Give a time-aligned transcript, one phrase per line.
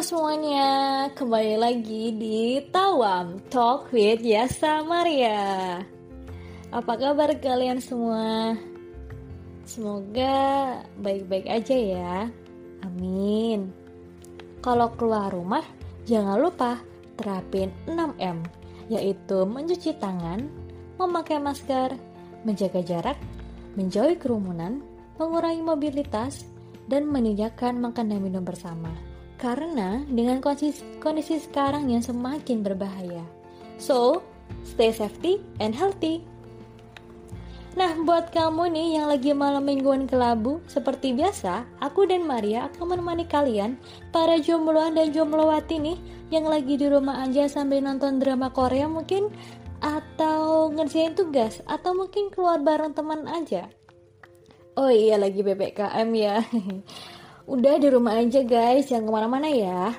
[0.00, 5.76] Semuanya, kembali lagi di Tawam Talk with Yasa Maria.
[6.72, 8.56] Apa kabar kalian semua?
[9.68, 12.16] Semoga baik-baik aja ya.
[12.80, 13.68] Amin.
[14.64, 15.68] Kalau keluar rumah,
[16.08, 16.80] jangan lupa
[17.20, 18.40] terapin 6M,
[18.88, 20.48] yaitu mencuci tangan,
[20.96, 21.92] memakai masker,
[22.48, 23.20] menjaga jarak,
[23.76, 24.80] menjauhi kerumunan,
[25.20, 26.48] mengurangi mobilitas,
[26.88, 29.09] dan meninggalkan makan dan minum bersama.
[29.40, 33.24] Karena dengan kondisi, kondisi sekarang yang semakin berbahaya.
[33.80, 34.20] So,
[34.68, 36.20] stay safety and healthy.
[37.72, 42.98] Nah, buat kamu nih yang lagi malam mingguan kelabu, seperti biasa, aku dan Maria akan
[42.98, 43.80] menemani kalian,
[44.12, 45.96] para jombloan dan jomblowati nih,
[46.28, 49.32] yang lagi di rumah aja sambil nonton drama Korea mungkin,
[49.80, 53.70] atau ngerjain tugas, atau mungkin keluar bareng teman aja.
[54.74, 56.42] Oh iya, lagi PPKM ya.
[57.50, 59.90] Udah di rumah aja guys, jangan ke mana-mana ya.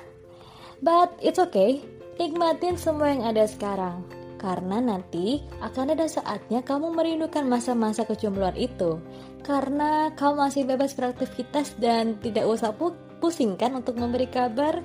[0.79, 1.83] But it's okay,
[2.15, 4.07] nikmatin semua yang ada sekarang.
[4.39, 9.03] Karena nanti akan ada saatnya kamu merindukan masa-masa kejombloan itu.
[9.43, 14.79] Karena kamu masih bebas beraktivitas dan tidak usah pu pusingkan untuk memberi kabar.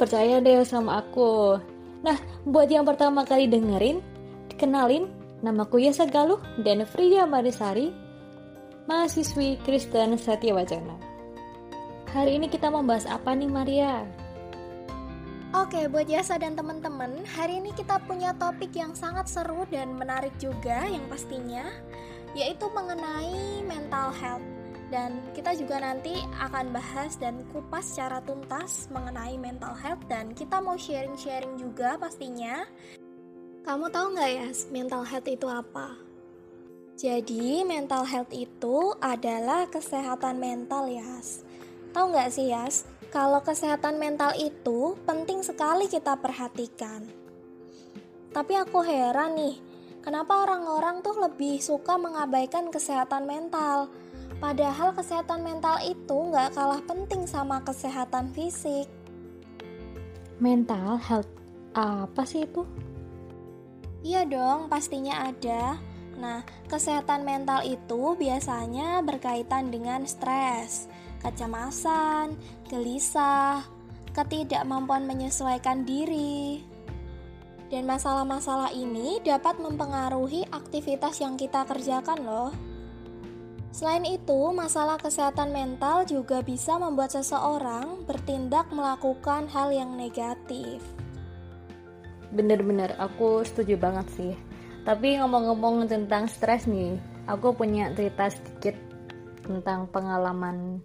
[0.00, 1.60] Percaya deh sama aku.
[2.00, 2.16] Nah,
[2.48, 4.00] buat yang pertama kali dengerin,
[4.56, 5.04] kenalin,
[5.44, 7.92] namaku Yasa Galuh dan Frida Marisari,
[8.88, 11.11] mahasiswi Kristen Satya Wacana.
[12.12, 14.04] Hari ini kita membahas apa nih Maria?
[15.56, 20.36] Oke, buat Yasa dan teman-teman, hari ini kita punya topik yang sangat seru dan menarik
[20.36, 21.64] juga yang pastinya,
[22.36, 24.44] yaitu mengenai mental health.
[24.92, 30.60] Dan kita juga nanti akan bahas dan kupas secara tuntas mengenai mental health dan kita
[30.60, 32.68] mau sharing-sharing juga pastinya.
[33.64, 35.96] Kamu tahu nggak ya mental health itu apa?
[36.92, 41.08] Jadi mental health itu adalah kesehatan mental ya.
[41.92, 47.04] Tahu nggak sih Yas, kalau kesehatan mental itu penting sekali kita perhatikan.
[48.32, 49.60] Tapi aku heran nih,
[50.00, 53.92] kenapa orang-orang tuh lebih suka mengabaikan kesehatan mental?
[54.40, 58.88] Padahal kesehatan mental itu nggak kalah penting sama kesehatan fisik.
[60.40, 61.28] Mental health
[61.76, 62.64] apa sih itu?
[64.00, 65.76] Iya dong, pastinya ada.
[66.16, 70.90] Nah, kesehatan mental itu biasanya berkaitan dengan stres,
[71.22, 72.34] kecemasan,
[72.68, 73.62] gelisah,
[74.12, 76.60] ketidakmampuan menyesuaikan diri.
[77.72, 82.52] Dan masalah-masalah ini dapat mempengaruhi aktivitas yang kita kerjakan loh.
[83.72, 90.84] Selain itu, masalah kesehatan mental juga bisa membuat seseorang bertindak melakukan hal yang negatif.
[92.36, 94.32] Bener-bener, aku setuju banget sih.
[94.84, 98.76] Tapi ngomong-ngomong tentang stres nih, aku punya cerita sedikit
[99.48, 100.84] tentang pengalaman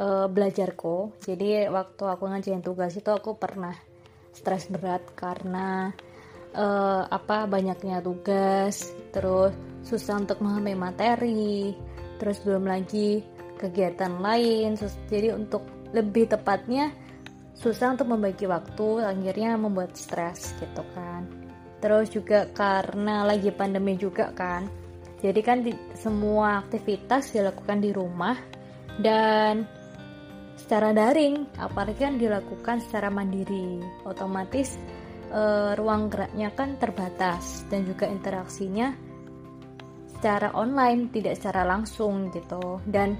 [0.00, 1.16] uh, belajarku.
[1.22, 3.74] Jadi waktu aku ngajain tugas itu aku pernah
[4.32, 5.92] stres berat karena
[6.52, 11.72] uh, apa banyaknya tugas terus susah untuk memahami materi
[12.20, 13.24] terus belum lagi
[13.56, 14.76] kegiatan lain.
[15.08, 16.92] Jadi untuk lebih tepatnya
[17.56, 21.24] susah untuk membagi waktu akhirnya membuat stres gitu kan.
[21.80, 24.68] Terus juga karena lagi pandemi juga kan.
[25.16, 28.36] Jadi kan di, semua aktivitas dilakukan di rumah
[29.00, 29.64] dan
[30.66, 33.78] secara daring, apalagi kan dilakukan secara mandiri.
[34.02, 34.74] Otomatis
[35.30, 38.90] e, ruang geraknya kan terbatas dan juga interaksinya
[40.10, 42.82] secara online, tidak secara langsung gitu.
[42.82, 43.14] Dan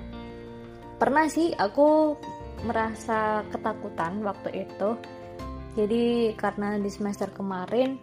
[0.98, 2.18] pernah sih aku
[2.66, 4.98] merasa ketakutan waktu itu.
[5.78, 7.94] Jadi karena di semester kemarin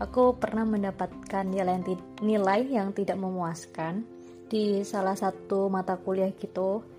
[0.00, 1.84] aku pernah mendapatkan nilai
[2.24, 4.08] nilai yang tidak memuaskan
[4.48, 6.95] di salah satu mata kuliah gitu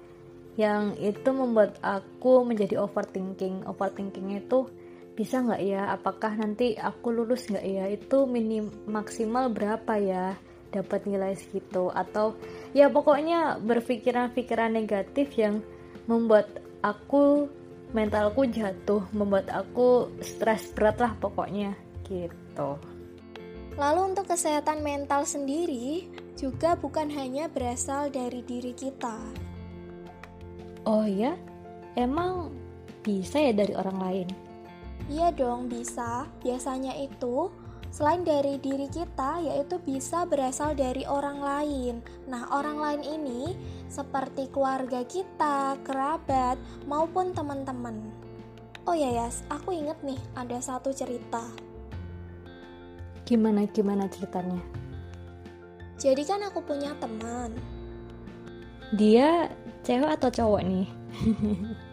[0.58, 3.64] yang itu membuat aku menjadi overthinking.
[3.70, 4.66] Overthinking itu
[5.14, 5.94] bisa nggak ya?
[5.94, 7.86] Apakah nanti aku lulus nggak ya?
[7.94, 10.34] Itu minim maksimal berapa ya
[10.74, 11.94] dapat nilai segitu?
[11.94, 12.42] Atau
[12.74, 15.62] ya pokoknya berpikiran-pikiran negatif yang
[16.10, 16.50] membuat
[16.82, 17.46] aku
[17.94, 21.78] mentalku jatuh membuat aku stres berat lah pokoknya.
[22.02, 22.70] Gitu.
[23.78, 29.22] Lalu untuk kesehatan mental sendiri juga bukan hanya berasal dari diri kita
[30.88, 31.36] Oh ya?
[32.00, 32.56] Emang
[33.04, 34.28] bisa ya dari orang lain?
[35.12, 36.32] Iya dong, bisa.
[36.40, 37.52] Biasanya itu
[37.92, 41.96] selain dari diri kita, yaitu bisa berasal dari orang lain.
[42.32, 43.42] Nah, orang lain ini
[43.92, 46.56] seperti keluarga kita, kerabat,
[46.88, 48.08] maupun teman-teman.
[48.88, 51.44] Oh ya, Yas, aku inget nih ada satu cerita.
[53.28, 54.64] Gimana gimana ceritanya?
[56.00, 57.52] Jadi kan aku punya teman.
[58.96, 59.52] Dia
[59.88, 60.88] cewek atau cowok nih?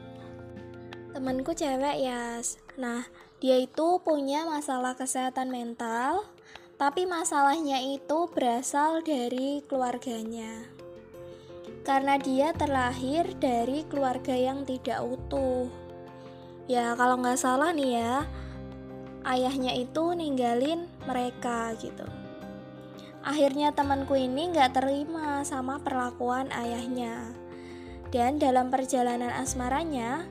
[1.14, 2.43] temanku cewek ya.
[2.75, 3.06] Nah,
[3.38, 6.26] dia itu punya masalah kesehatan mental,
[6.75, 10.67] tapi masalahnya itu berasal dari keluarganya.
[11.87, 15.70] Karena dia terlahir dari keluarga yang tidak utuh.
[16.67, 18.26] Ya, kalau nggak salah nih ya,
[19.23, 22.05] ayahnya itu ninggalin mereka gitu.
[23.23, 27.44] Akhirnya temanku ini nggak terima sama perlakuan ayahnya.
[28.14, 30.22] Dan dalam perjalanan asmaranya,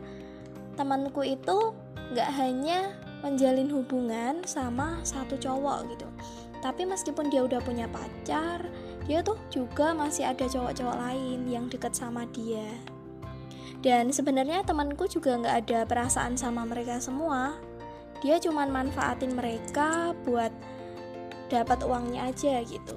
[0.80, 1.76] temanku itu
[2.16, 6.08] nggak hanya menjalin hubungan sama satu cowok gitu.
[6.64, 8.64] Tapi meskipun dia udah punya pacar
[9.04, 12.72] dia tuh juga masih ada cowok-cowok lain yang deket sama dia.
[13.84, 17.60] Dan sebenarnya temanku juga nggak ada perasaan sama mereka semua.
[18.24, 20.56] Dia cuman manfaatin mereka buat
[21.52, 22.96] dapat uangnya aja gitu.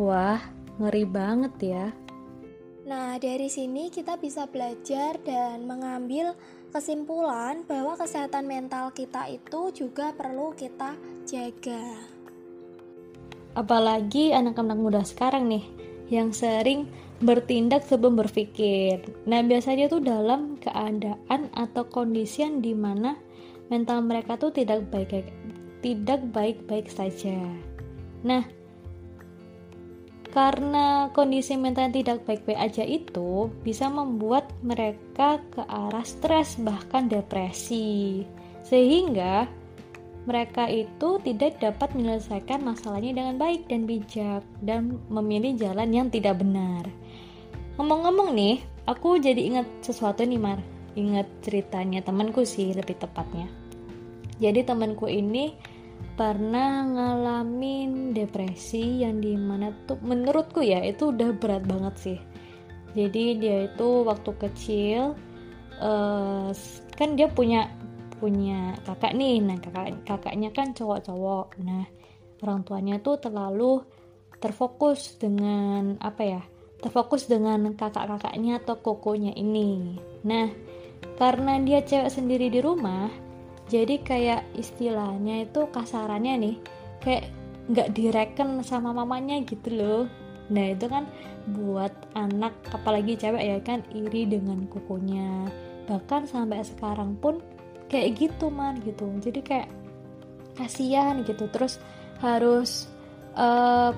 [0.00, 0.40] Wah
[0.80, 1.86] ngeri banget ya
[2.86, 6.38] Nah, dari sini kita bisa belajar dan mengambil
[6.70, 10.94] kesimpulan bahwa kesehatan mental kita itu juga perlu kita
[11.26, 11.82] jaga.
[13.58, 15.66] Apalagi anak-anak muda sekarang nih
[16.14, 16.86] yang sering
[17.18, 19.02] bertindak sebelum berpikir.
[19.26, 23.18] Nah, biasanya tuh dalam keadaan atau kondisi yang di mana
[23.66, 25.26] mental mereka tuh tidak baik
[25.82, 27.34] tidak baik-baik saja.
[28.22, 28.46] Nah,
[30.36, 37.08] karena kondisi mental yang tidak baik-baik aja itu bisa membuat mereka ke arah stres bahkan
[37.08, 38.20] depresi.
[38.60, 39.48] Sehingga
[40.28, 46.36] mereka itu tidak dapat menyelesaikan masalahnya dengan baik dan bijak dan memilih jalan yang tidak
[46.36, 46.84] benar.
[47.80, 50.60] Ngomong-ngomong nih aku jadi ingat sesuatu nih Mar.
[51.00, 53.48] Ingat ceritanya temanku sih lebih tepatnya.
[54.36, 55.56] Jadi temanku ini
[56.16, 62.18] pernah ngalamin depresi yang di mana tuh menurutku ya itu udah berat banget sih.
[62.96, 65.12] Jadi dia itu waktu kecil
[65.84, 66.48] uh,
[66.96, 67.68] kan dia punya
[68.16, 69.44] punya kakak nih.
[69.44, 71.60] Nah kakak kakaknya kan cowok-cowok.
[71.60, 71.84] Nah
[72.40, 73.84] orang tuanya tuh terlalu
[74.40, 76.42] terfokus dengan apa ya
[76.80, 80.00] terfokus dengan kakak-kakaknya atau kokonya ini.
[80.24, 80.48] Nah
[81.20, 83.25] karena dia cewek sendiri di rumah
[83.66, 86.56] jadi kayak istilahnya itu kasarannya nih
[87.02, 87.24] kayak
[87.66, 90.02] nggak direken sama mamanya gitu loh.
[90.54, 91.10] Nah itu kan
[91.50, 95.50] buat anak apalagi cewek ya kan iri dengan kukunya.
[95.90, 97.42] Bahkan sampai sekarang pun
[97.90, 99.10] kayak gitu man gitu.
[99.18, 99.68] Jadi kayak
[100.54, 101.50] kasihan gitu.
[101.50, 101.82] Terus
[102.22, 102.86] harus
[103.34, 103.90] uh,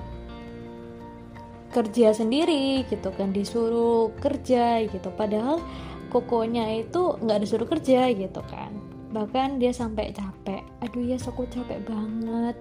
[1.69, 5.13] kerja sendiri gitu kan disuruh kerja gitu.
[5.13, 5.61] Padahal
[6.09, 10.61] kokonya itu nggak disuruh kerja gitu kan bahkan dia sampai capek.
[10.85, 12.57] Aduh ya aku capek banget.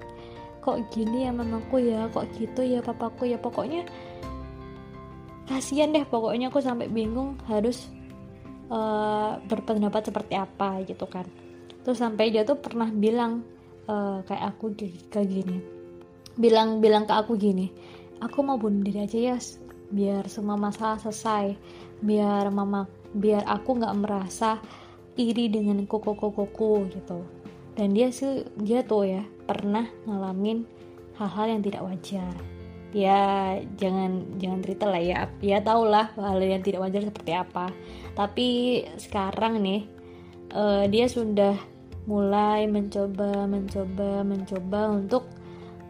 [0.64, 2.08] Kok gini ya mamaku ya?
[2.12, 3.38] Kok gitu ya papaku ya?
[3.40, 3.84] Pokoknya
[5.48, 6.52] kasihan deh pokoknya.
[6.52, 7.88] Aku sampai bingung harus
[8.72, 11.24] uh, berpendapat seperti apa gitu kan.
[11.84, 13.44] Terus sampai dia tuh pernah bilang
[13.88, 14.76] uh, kayak aku
[15.08, 15.56] kayak gini.
[16.38, 17.66] Bilang bilang ke aku gini
[18.22, 19.36] aku mau bunuh diri aja ya
[19.88, 21.56] biar semua masalah selesai.
[21.98, 24.60] Biar mama biar aku nggak merasa
[25.19, 27.26] iri dengan koko-koko gitu.
[27.75, 30.62] Dan dia sih dia tuh ya pernah ngalamin
[31.19, 32.35] hal-hal yang tidak wajar.
[32.94, 33.20] Ya
[33.76, 35.29] jangan jangan cerita lah ya.
[35.43, 37.75] Ya tau lah hal yang tidak wajar seperti apa.
[38.15, 38.48] Tapi
[38.96, 39.82] sekarang nih
[40.55, 41.58] uh, dia sudah
[42.08, 45.29] mulai mencoba mencoba mencoba untuk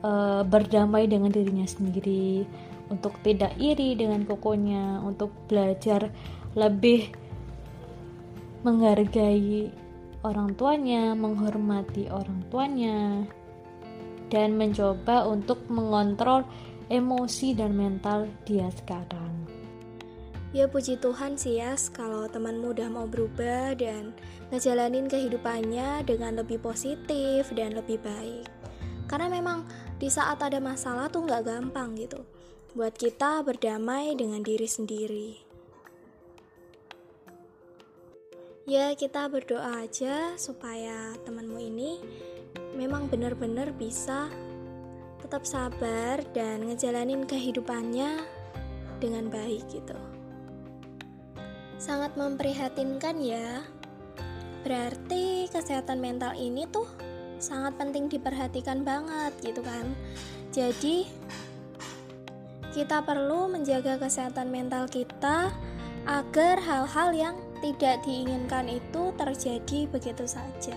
[0.03, 2.49] uh, berdamai dengan dirinya sendiri.
[2.89, 5.05] Untuk tidak iri dengan kokonya.
[5.05, 6.09] Untuk belajar
[6.57, 7.28] lebih
[8.67, 9.71] menghargai
[10.27, 13.23] orang tuanya, menghormati orang tuanya,
[14.29, 16.43] dan mencoba untuk mengontrol
[16.89, 19.49] emosi dan mental dia sekarang.
[20.49, 24.17] Ya puji Tuhan sih ya kalau temanmu udah mau berubah dan
[24.49, 28.49] ngejalanin kehidupannya dengan lebih positif dan lebih baik.
[29.05, 29.69] Karena memang
[30.01, 32.25] di saat ada masalah tuh nggak gampang gitu.
[32.73, 35.48] Buat kita berdamai dengan diri sendiri.
[38.69, 42.05] Ya, kita berdoa aja supaya temanmu ini
[42.77, 44.29] memang benar-benar bisa
[45.25, 48.21] tetap sabar dan ngejalanin kehidupannya
[49.01, 49.97] dengan baik gitu.
[51.81, 53.65] Sangat memprihatinkan ya.
[54.61, 56.93] Berarti kesehatan mental ini tuh
[57.41, 59.97] sangat penting diperhatikan banget gitu kan.
[60.53, 61.09] Jadi
[62.77, 65.57] kita perlu menjaga kesehatan mental kita
[66.05, 70.75] agar hal-hal yang tidak diinginkan itu terjadi begitu saja.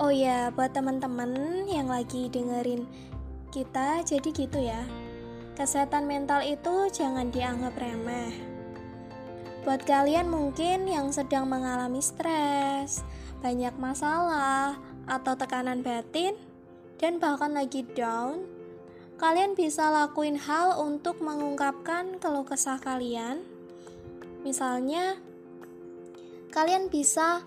[0.00, 2.88] Oh ya, buat teman-teman yang lagi dengerin
[3.52, 4.80] kita, jadi gitu ya.
[5.60, 8.32] Kesehatan mental itu jangan dianggap remeh.
[9.60, 13.04] Buat kalian mungkin yang sedang mengalami stres,
[13.44, 16.32] banyak masalah, atau tekanan batin,
[16.96, 18.48] dan bahkan lagi down,
[19.20, 23.44] kalian bisa lakuin hal untuk mengungkapkan keluh kesah kalian.
[24.40, 25.20] Misalnya,
[26.50, 27.42] kalian bisa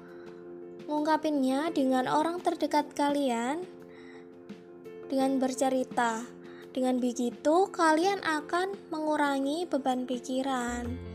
[0.88, 3.64] mengungkapinnya dengan orang terdekat kalian
[5.08, 6.24] dengan bercerita.
[6.74, 11.14] Dengan begitu, kalian akan mengurangi beban pikiran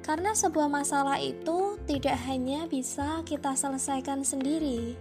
[0.00, 4.96] karena sebuah masalah itu tidak hanya bisa kita selesaikan sendiri,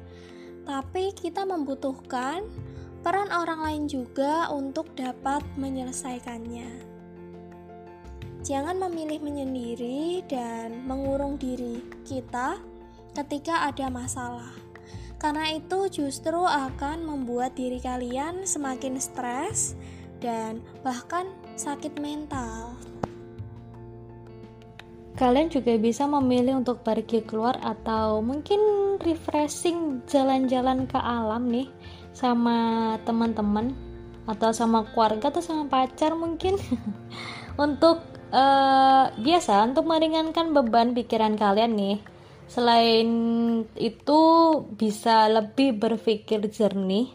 [0.67, 2.43] tapi kita membutuhkan
[3.00, 6.99] peran orang lain juga untuk dapat menyelesaikannya.
[8.39, 12.55] Jangan memilih menyendiri dan mengurung diri kita
[13.12, 14.55] ketika ada masalah,
[15.19, 19.75] karena itu justru akan membuat diri kalian semakin stres
[20.24, 21.27] dan bahkan
[21.60, 22.79] sakit mental.
[25.19, 31.67] Kalian juga bisa memilih untuk pergi keluar atau mungkin refreshing jalan-jalan ke alam nih
[32.15, 33.75] sama teman-teman
[34.31, 36.55] atau sama keluarga atau sama pacar mungkin
[37.67, 41.98] untuk uh, biasa untuk meringankan beban pikiran kalian nih
[42.50, 43.09] selain
[43.77, 44.21] itu
[44.74, 47.13] bisa lebih berpikir jernih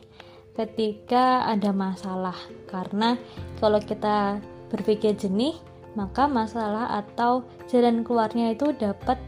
[0.55, 2.39] ketika ada masalah
[2.71, 3.19] karena
[3.59, 4.39] kalau kita
[4.71, 5.59] berpikir jernih
[5.99, 9.19] maka masalah atau jalan keluarnya itu dapat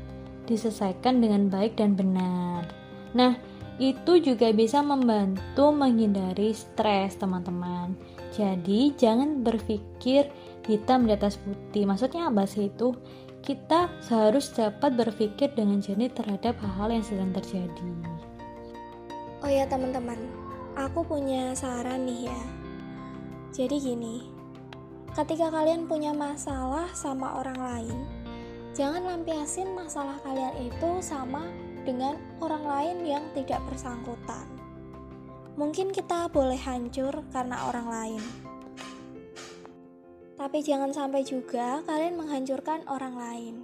[0.47, 2.66] diselesaikan dengan baik dan benar.
[3.14, 3.35] Nah,
[3.76, 7.93] itu juga bisa membantu menghindari stres, teman-teman.
[8.33, 10.31] Jadi, jangan berpikir
[10.66, 11.87] hitam di atas putih.
[11.87, 12.94] Maksudnya apa sih itu?
[13.42, 17.90] Kita harus dapat berpikir dengan jernih terhadap hal-hal yang sedang terjadi.
[19.40, 20.18] Oh ya, teman-teman.
[20.75, 22.40] Aku punya saran nih ya.
[23.54, 24.37] Jadi gini,
[25.16, 27.99] Ketika kalian punya masalah sama orang lain,
[28.76, 31.49] jangan lampiasin masalah kalian itu sama
[31.88, 34.44] dengan orang lain yang tidak bersangkutan.
[35.56, 38.23] Mungkin kita boleh hancur karena orang lain,
[40.37, 43.57] tapi jangan sampai juga kalian menghancurkan orang lain.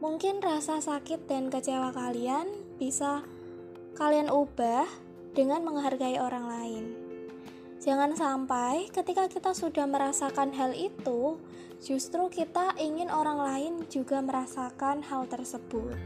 [0.00, 2.48] Mungkin rasa sakit dan kecewa kalian
[2.80, 3.20] bisa
[3.96, 4.88] kalian ubah
[5.36, 6.84] dengan menghargai orang lain.
[7.80, 11.40] Jangan sampai ketika kita sudah merasakan hal itu,
[11.80, 15.96] justru kita ingin orang lain juga merasakan hal tersebut.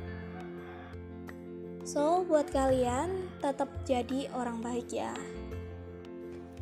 [1.82, 5.12] So, buat kalian tetap jadi orang baik ya.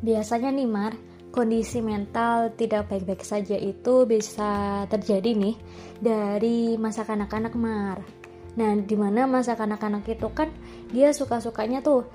[0.01, 0.97] Biasanya nih Mar,
[1.33, 5.57] kondisi mental tidak baik-baik saja itu bisa terjadi nih
[5.97, 7.97] dari masa kanak-kanak Mar.
[8.53, 10.53] Nah, di mana masa kanak-kanak itu kan
[10.93, 12.05] dia suka-sukanya tuh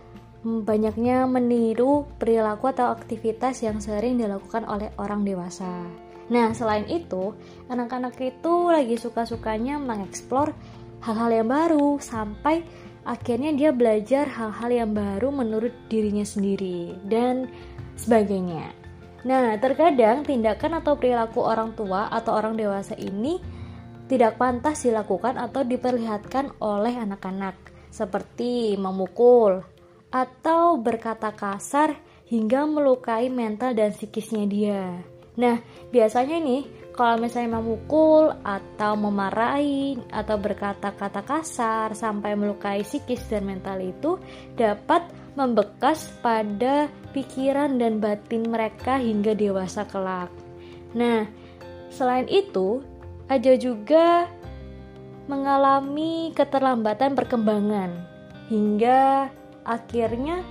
[0.46, 5.82] banyaknya meniru perilaku atau aktivitas yang sering dilakukan oleh orang dewasa.
[6.30, 7.34] Nah, selain itu,
[7.66, 10.54] anak-anak itu lagi suka-sukanya mengeksplor
[11.02, 12.62] hal-hal yang baru sampai
[13.02, 17.50] akhirnya dia belajar hal-hal yang baru menurut dirinya sendiri dan
[17.98, 18.87] sebagainya.
[19.26, 23.42] Nah, terkadang tindakan atau perilaku orang tua atau orang dewasa ini
[24.06, 27.58] tidak pantas dilakukan atau diperlihatkan oleh anak-anak,
[27.90, 29.66] seperti memukul,
[30.08, 31.98] atau berkata kasar
[32.30, 34.84] hingga melukai mental dan psikisnya dia.
[35.36, 35.60] Nah,
[35.92, 36.62] biasanya nih,
[36.98, 44.18] kalau misalnya memukul atau memarahi atau berkata-kata kasar sampai melukai psikis dan mental itu
[44.58, 45.06] dapat
[45.38, 50.26] membekas pada pikiran dan batin mereka hingga dewasa kelak.
[50.98, 51.30] Nah,
[51.94, 52.82] selain itu,
[53.30, 54.26] ada juga
[55.30, 57.94] mengalami keterlambatan perkembangan
[58.50, 59.30] hingga
[59.62, 60.42] akhirnya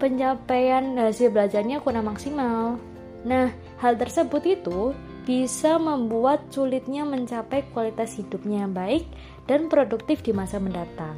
[0.00, 2.80] pencapaian hasil belajarnya kurang maksimal.
[3.28, 3.52] Nah,
[3.84, 4.96] hal tersebut itu
[5.30, 9.06] bisa membuat sulitnya mencapai kualitas hidupnya yang baik
[9.46, 11.14] dan produktif di masa mendatang.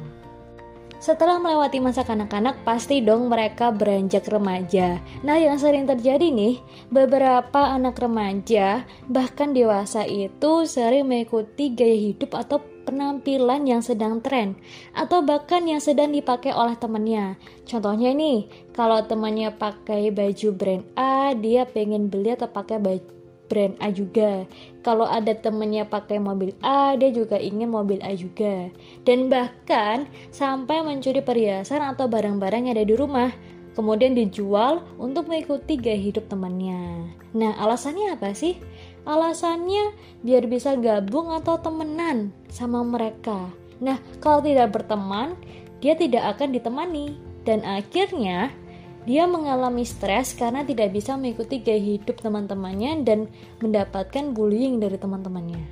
[1.01, 5.01] Setelah melewati masa kanak-kanak, pasti dong mereka beranjak remaja.
[5.25, 6.61] Nah, yang sering terjadi nih,
[6.93, 14.53] beberapa anak remaja, bahkan dewasa itu sering mengikuti gaya hidup atau penampilan yang sedang tren
[14.93, 17.35] atau bahkan yang sedang dipakai oleh temannya.
[17.65, 18.45] Contohnya nih,
[18.77, 23.22] kalau temannya pakai baju brand A, dia pengen beli atau pakai baju
[23.53, 24.49] brand A juga.
[24.81, 28.73] Kalau ada temennya pakai mobil A, dia juga ingin mobil A juga.
[29.05, 33.29] Dan bahkan sampai mencuri perhiasan atau barang-barang yang ada di rumah
[33.77, 37.09] kemudian dijual untuk mengikuti gaya hidup temannya.
[37.33, 38.57] Nah, alasannya apa sih?
[39.03, 43.49] Alasannya biar bisa gabung atau temenan sama mereka.
[43.83, 45.35] Nah, kalau tidak berteman,
[45.83, 48.53] dia tidak akan ditemani dan akhirnya
[49.03, 53.19] dia mengalami stres karena tidak bisa mengikuti gaya hidup teman-temannya dan
[53.59, 55.63] mendapatkan bullying dari teman-temannya.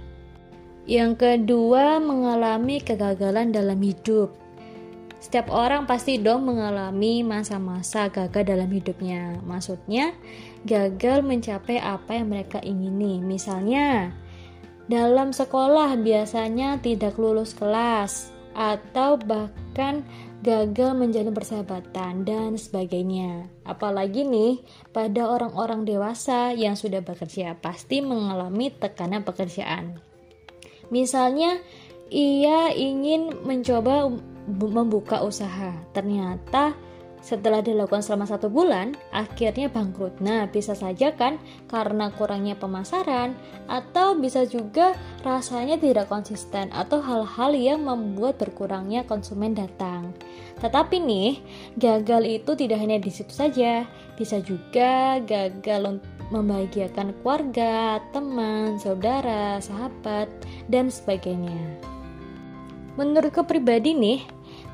[0.90, 4.34] Yang kedua, mengalami kegagalan dalam hidup.
[5.22, 9.38] Setiap orang pasti dong mengalami masa-masa gagal dalam hidupnya.
[9.46, 10.18] Maksudnya,
[10.66, 13.22] gagal mencapai apa yang mereka ingini.
[13.22, 14.10] Misalnya,
[14.90, 20.04] dalam sekolah biasanya tidak lulus kelas atau bahkan
[20.42, 23.46] gagal menjalin persahabatan dan sebagainya.
[23.62, 30.02] Apalagi nih, pada orang-orang dewasa yang sudah bekerja pasti mengalami tekanan pekerjaan.
[30.90, 31.62] Misalnya,
[32.12, 34.10] ia ingin mencoba
[34.50, 35.78] membuka usaha.
[35.94, 36.76] Ternyata
[37.22, 40.18] setelah dilakukan selama satu bulan, akhirnya bangkrut.
[40.20, 41.38] Nah, bisa saja kan
[41.70, 43.38] karena kurangnya pemasaran,
[43.70, 50.12] atau bisa juga rasanya tidak konsisten, atau hal-hal yang membuat berkurangnya konsumen datang.
[50.62, 51.32] Tetapi nih,
[51.78, 53.86] gagal itu tidak hanya di situ saja,
[54.18, 56.02] bisa juga gagal
[56.34, 60.30] membahagiakan keluarga, teman, saudara, sahabat,
[60.70, 61.58] dan sebagainya.
[63.00, 64.20] Menurutku pribadi nih,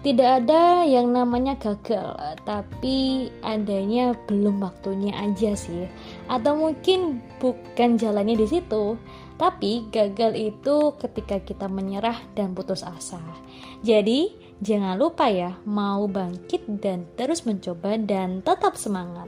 [0.08, 2.16] tidak ada yang namanya gagal,
[2.48, 5.84] tapi adanya belum waktunya aja sih.
[6.32, 8.96] Atau mungkin bukan jalannya di situ,
[9.36, 13.20] tapi gagal itu ketika kita menyerah dan putus asa.
[13.84, 14.32] Jadi,
[14.64, 19.28] jangan lupa ya, mau bangkit dan terus mencoba dan tetap semangat.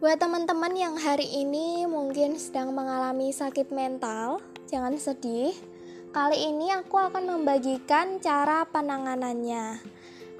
[0.00, 4.40] Buat teman-teman yang hari ini mungkin sedang mengalami sakit mental,
[4.72, 5.52] jangan sedih
[6.14, 9.82] Kali ini aku akan membagikan cara penanganannya.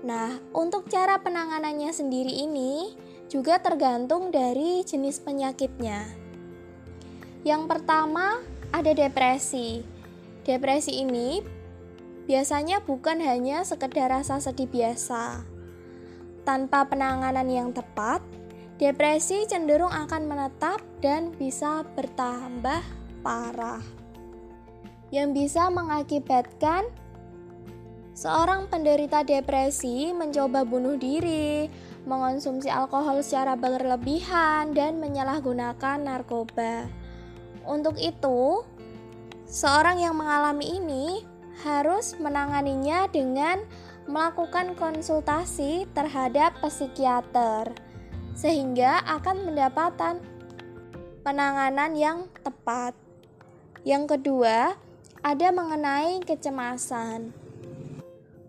[0.07, 2.95] Nah, untuk cara penanganannya sendiri ini
[3.27, 6.07] juga tergantung dari jenis penyakitnya.
[7.43, 8.39] Yang pertama,
[8.71, 9.83] ada depresi.
[10.47, 11.43] Depresi ini
[12.31, 15.43] biasanya bukan hanya sekedar rasa sedih biasa.
[16.47, 18.23] Tanpa penanganan yang tepat,
[18.79, 22.83] depresi cenderung akan menetap dan bisa bertambah
[23.27, 23.96] parah
[25.15, 26.87] yang bisa mengakibatkan
[28.17, 31.69] seorang penderita depresi mencoba bunuh diri,
[32.09, 36.89] mengonsumsi alkohol secara berlebihan, dan menyalahgunakan narkoba.
[37.67, 38.63] Untuk itu,
[39.45, 41.27] seorang yang mengalami ini
[41.67, 43.61] harus menanganinya dengan
[44.07, 47.75] melakukan konsultasi terhadap psikiater,
[48.39, 50.23] sehingga akan mendapatkan
[51.27, 52.95] penanganan yang tepat.
[53.83, 54.79] Yang kedua,
[55.27, 57.35] ada mengenai kecemasan.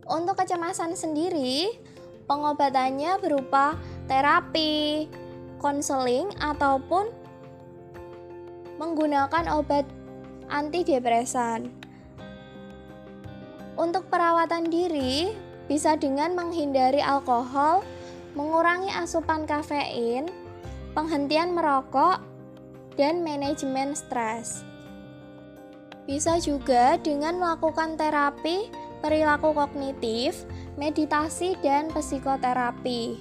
[0.05, 1.73] Untuk kecemasan sendiri,
[2.29, 3.73] pengobatannya berupa
[4.05, 5.09] terapi,
[5.57, 7.09] konseling, ataupun
[8.77, 9.89] menggunakan obat
[10.53, 11.73] antidepresan.
[13.73, 15.33] Untuk perawatan diri,
[15.65, 17.81] bisa dengan menghindari alkohol,
[18.37, 20.29] mengurangi asupan kafein,
[20.93, 22.21] penghentian merokok,
[23.01, 24.66] dan manajemen stres.
[26.07, 28.71] Bisa juga dengan melakukan terapi
[29.03, 30.47] perilaku kognitif,
[30.79, 33.19] meditasi, dan psikoterapi.